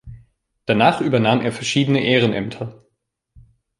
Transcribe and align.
Danach 0.65 0.99
übernahm 0.99 1.41
er 1.41 1.51
verschiedene 1.51 2.03
Ehrenämter. 2.03 2.83